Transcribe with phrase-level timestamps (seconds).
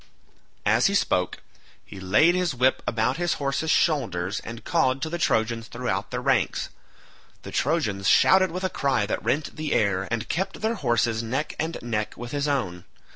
[0.65, 1.43] As he spoke
[1.85, 6.23] he laid his whip about his horses' shoulders and called to the Trojans throughout their
[6.23, 6.69] ranks;
[7.43, 11.55] the Trojans shouted with a cry that rent the air, and kept their horses neck
[11.59, 12.85] and neck with his own.